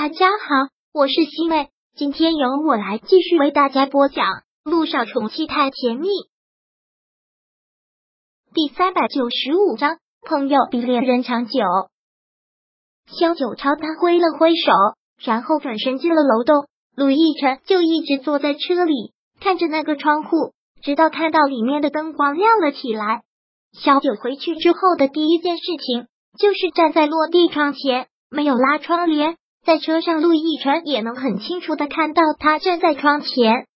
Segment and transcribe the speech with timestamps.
[0.00, 4.26] 大家好，我是西妹，今天由我来继续为大家播讲
[4.62, 6.06] 《路上宠妻太甜蜜》
[8.54, 9.98] 第三百九十五章。
[10.24, 11.58] 朋友比恋人长久。
[13.08, 14.70] 萧九朝他挥了挥手，
[15.16, 16.68] 然后转身进了楼栋。
[16.94, 23.22] 陆亦辰就一直坐在车里，看着那个窗户，直到看到里面的灯光亮了起来。
[23.72, 26.06] 萧九回去之后的第一件事情，
[26.38, 29.36] 就是站在落地窗前，没有拉窗帘。
[29.68, 33.66] 在车上，陆亦辰也能很清楚的看到他站在窗前。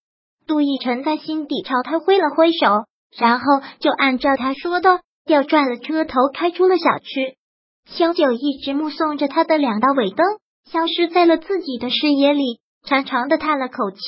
[0.47, 3.45] 陆亦辰在心底朝他挥了挥手，然后
[3.79, 5.01] 就按照他说的。
[5.27, 7.37] 调转了车头，开出了小区。
[7.85, 10.25] 萧九一直目送着他的两道尾灯
[10.65, 13.99] 消失在了自己的视野里，长长的叹了口气。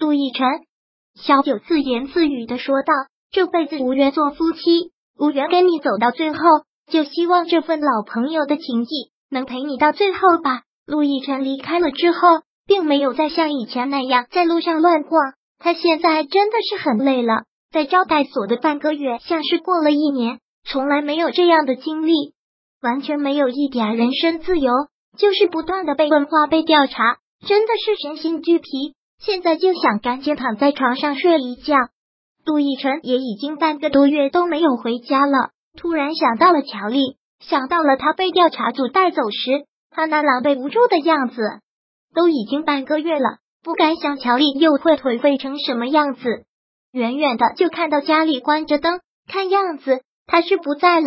[0.00, 0.44] 陆亦辰，
[1.14, 2.92] 萧九自言自语的说道
[3.30, 6.40] ：“这辈子无缘做夫妻，无缘跟你走到最后，
[6.90, 12.18] 就希望这份老朋友的情谊能陪你到最后吧。”陆亦辰离开了之后，
[12.66, 15.20] 并没有再像以前那样在路上乱逛，
[15.58, 17.42] 他现在真的是很累了。
[17.72, 22.34] 在招待所的半个月，像是过了一年，从来没有这样的经历，
[22.80, 24.72] 完全没有一点人身自由，
[25.18, 27.16] 就是不断的被问话、被调查，
[27.46, 28.68] 真的是身心俱疲。
[29.18, 31.74] 现在就想赶紧躺在床上睡一觉。
[32.44, 41.42] 杜奕晨也已经半个多月都没有回家了，突然想到了乔丽，想到了他被调查组带走时他那狼狈无助的样子。
[42.14, 46.22] 都已经半个月了，不敢想乔丽又会颓废成什么样子。
[46.90, 51.06] 远远的就看到家里关着灯，看样子他是不在了。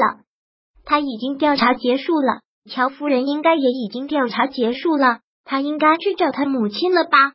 [0.85, 7.33] 他已经调查结束了，乔夫人应该也已经调查结束了，他应该去找他母亲了吧？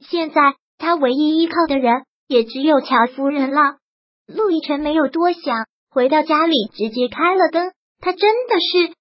[0.00, 3.76] 现在他唯一依靠的人也只有乔夫人了。
[4.26, 7.72] 陆亦辰没有多想，回到家里直接开了灯。
[8.00, 8.94] 他真的是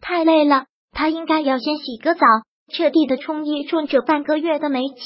[0.00, 2.20] 太累了，他应该要先洗个澡，
[2.72, 5.02] 彻底的冲一冲这半个月的煤气，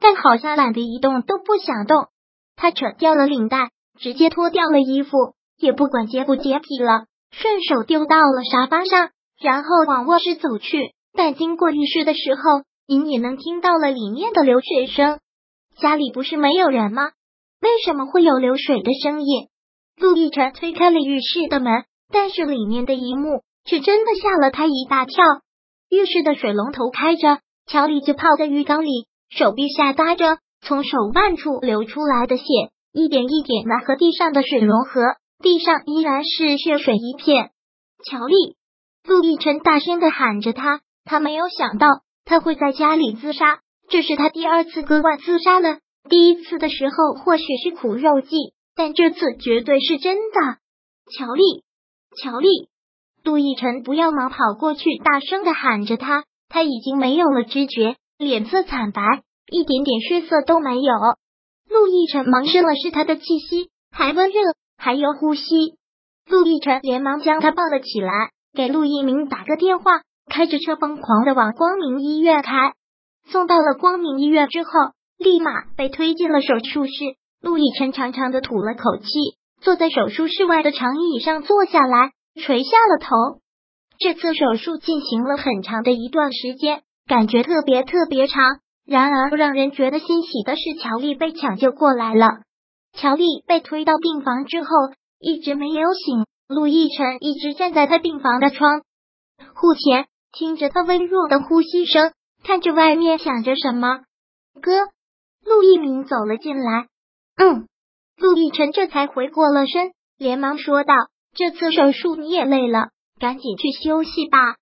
[0.00, 2.08] 但好像懒得一动都不想动。
[2.56, 5.16] 他扯掉了领带，直接脱掉了衣服，
[5.58, 10.92] 也不管洁不洁癖了，顺手丢到了沙发上，然后往卧室走去。
[11.12, 12.42] 但经过浴室的时候，
[12.86, 15.18] 隐隐能听到了里面的流水声。
[15.80, 17.10] 家里不是没有人吗？
[17.60, 19.48] 为什么会有流水的声音？
[19.96, 25.24] 陆亦辰推开了浴室的门，但是里面的一幕却真的吓了他一大跳。
[25.88, 30.38] 浴室的水龙头开着，乔丽就泡在浴缸里，手臂下搭着。
[30.62, 32.44] 从手腕处流出来的血，
[32.92, 35.00] 一点一点的和地上的水融合，
[35.42, 37.50] 地上依然是血水一片。
[38.04, 38.56] 乔丽，
[39.04, 41.86] 陆亦辰大声的喊着他，他没有想到
[42.26, 45.78] 他会在家里自杀，这是他第二次割腕自杀了。
[46.10, 48.36] 第一次的时候或许是苦肉计，
[48.74, 50.58] 但这次绝对是真的。
[51.10, 51.64] 乔丽，
[52.22, 52.68] 乔丽，
[53.22, 59.02] 陆亦辰不要忙跑过去，大声的喊着他，他已经没有了知觉，脸色惨白。
[59.52, 60.92] 一点点血色都没有。
[61.68, 64.40] 陆亦辰忙试了试他的气息，还温热，
[64.78, 65.42] 还有呼吸。
[66.28, 72.72] 陆亦辰连忙将他抱了起来，给陆一鸣打个电话，开着车疯狂的往光明医院开。
[73.26, 74.70] 送到了光明医院之后，
[75.18, 76.92] 立马被推进了手术室。
[77.42, 79.08] 陆亦辰长长的吐了口气，
[79.60, 83.40] 坐在手术室外的长椅上坐下来，垂下了头。
[83.98, 88.60] 这次手术进行了很长的一段时间，感觉特别特别长。
[88.86, 92.26] 然而，让人觉得欣喜的是，乔丽被抢救过来了。
[92.92, 94.68] 乔丽被推到病房之后，
[95.20, 96.24] 一直没有醒。
[96.48, 98.80] 陆亦辰一直站在他病房的窗
[99.54, 102.12] 户前，听着他微弱的呼吸声，
[102.42, 104.00] 看着外面，想着什么。
[104.60, 104.72] 哥，
[105.44, 106.86] 陆一鸣走了进来。
[107.36, 107.68] 嗯，
[108.16, 110.94] 陆亦辰这才回过了身，连忙说道
[111.34, 114.56] ：“这次手术你也累了，赶紧去休息吧。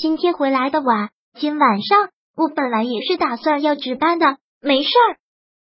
[0.00, 5.16] 今天回来的晚，今晚上。”我本来也是打算要值班的，没事儿。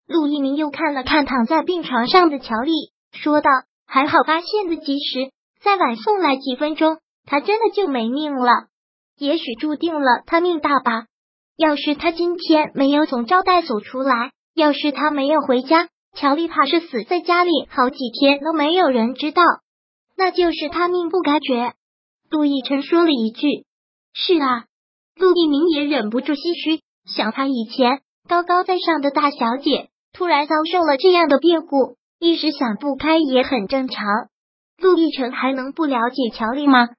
[0.07, 2.71] 陆一鸣又看了看躺在病床上的乔丽，
[3.11, 3.51] 说道
[3.85, 5.31] ：“还好发现的及时，
[5.61, 6.97] 再晚送来几分钟，
[7.27, 8.49] 他真的就没命了。
[9.19, 11.05] 也许注定了他命大吧。
[11.55, 19.43] 要是他今天没有从招待所出来，要是他没有回家，乔丽怕是死在家里好几天都没有人知道，
[20.15, 21.73] 那就是他命不该绝。”
[22.29, 23.65] 陆亦辰说了一句
[24.13, 24.65] ：“是啊。”
[25.15, 34.03] 陆一鸣也忍不住唏嘘，想他以前高高在上的大小姐，突然遭受了这样的变故，一时想不开也很正常。
[34.81, 36.89] 陆亦辰还能不了解乔丽吗？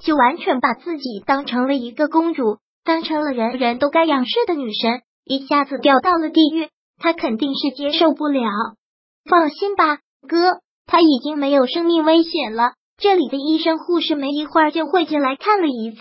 [0.00, 8.48] 就完全把自己当成了一个公主，当成了人人都该仰视的女神，一下子掉到了地狱，他肯定是接受不了。
[9.28, 12.72] 放心吧，哥，他已经没有生命危险了。
[12.98, 16.00] 这里的医生护士没一会儿就会进来看了一次。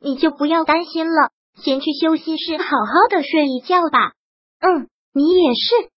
[0.00, 1.28] 你就不要担心了，
[1.62, 4.12] 先去休息室好好的睡一觉吧。
[4.60, 5.90] 嗯，你也是。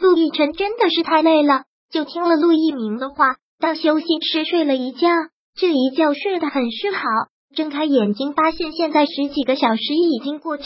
[0.00, 5.08] 陆亦辰真的是太累了，就听了陆一鸣的话，到休息室睡了一觉。
[5.56, 7.02] 这一觉睡得很是好，
[7.56, 10.64] 睁开眼睛发现现在十几个小时已经过去。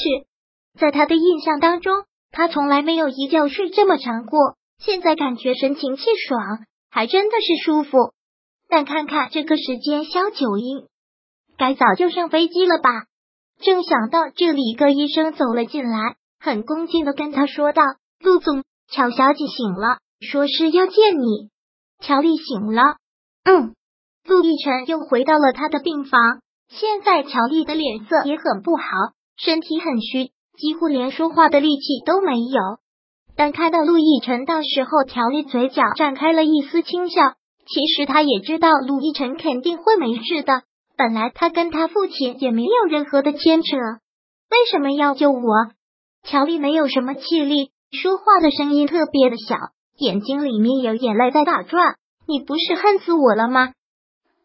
[0.78, 4.38] 在他的印象当中，他从来没有一觉睡这么长过。
[4.78, 8.12] 现在感觉神清气爽，还真的是舒服。
[8.68, 10.86] 但看看这个时间，肖九英
[11.56, 12.90] 该早就上飞机了吧？
[13.60, 17.82] 正想到这里，一个医生走了进来，很恭敬的跟他说道
[18.20, 21.48] ：“陆总，乔小姐醒了，说是要见你。”
[22.00, 22.96] 乔丽醒了，
[23.44, 23.74] 嗯。
[24.24, 26.20] 陆亦辰又回到了他的病房。
[26.68, 28.84] 现在乔丽的脸色也很不好，
[29.36, 32.60] 身体很虚，几乎连说话的力气都没有。
[33.42, 37.32] 但看到陆亦辰，到时候乔丽嘴角绽开了一丝轻笑。
[37.66, 40.62] 其实他也知道陆亦辰肯定会没事的。
[40.96, 45.42] 本来他跟他父亲也没有任何的牵扯，为什么要救我？
[46.22, 49.56] 乔丽没有什么气力，说话的声音特别的小，
[49.98, 51.96] 眼睛里面有眼泪在打转。
[52.28, 53.72] 你不是恨死我了吗？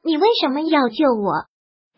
[0.04, 1.46] 你为什么要救我？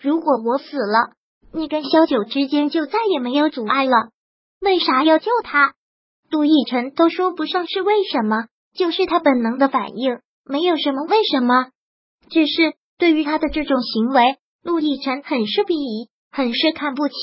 [0.01, 1.13] 如果我死了，
[1.53, 4.09] 你跟萧九之间就再也没有阻碍了。
[4.59, 5.75] 为啥要救他？
[6.29, 8.45] 陆亦辰都说不上是为什么，
[8.75, 11.67] 就是他本能的反应，没有什么为什么。
[12.29, 17.15] 只是对于他的这种行为，陆亦辰很是鄙夷，很是看不起。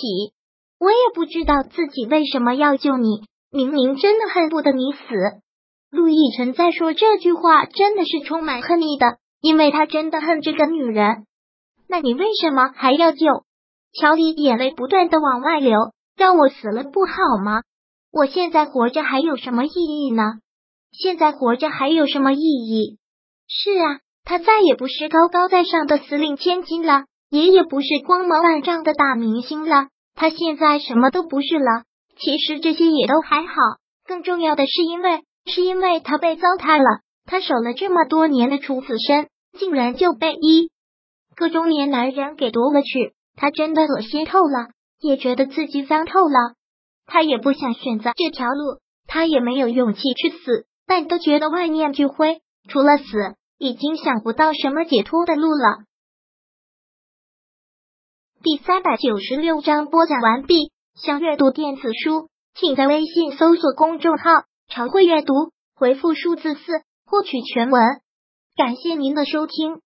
[0.78, 4.98] 我也不知道自己为什么要救你，明明真的恨不得你死。
[5.90, 9.18] 陆亦辰在说这句话，真的是充满恨意的。
[9.42, 11.26] 因为他真的恨这个女人，
[11.88, 13.26] 那你为什么还要救？
[13.92, 15.78] 乔丽眼泪不断的往外流，
[16.16, 17.12] 让我死了不好
[17.44, 17.62] 吗？
[18.16, 20.22] 我现在活着还有什么意义呢？
[20.90, 22.96] 现在活着还有什么意义？
[23.46, 31.84] 是啊，他再也不是高高在上的司令千金了，也也不是光芒万丈的大明星了，他现在什么都不是了。
[32.16, 33.54] 其实这些也都还好，
[34.06, 37.00] 更重要的是因为，是因为他被糟蹋了。
[37.26, 39.28] 他守了这么多年的处子身，
[39.58, 40.70] 竟然就被一
[41.34, 44.70] 个中年男人给夺了去，他真的恶心透了，
[45.00, 46.55] 也觉得自己脏透了。
[47.06, 55.84] 他也不想选择这条路，他也没有勇气去死，但都觉得万念俱灰，除了死，已经想不到什么解脱的路了。
[58.42, 60.72] 第三百九十六章播讲完毕。
[60.94, 64.30] 想阅读电子书，请在微信搜索公众号
[64.68, 65.34] “常会阅读”，
[65.76, 66.60] 回复数字四。
[67.08, 68.00] 获取全文，
[68.56, 69.80] 感谢您的收听。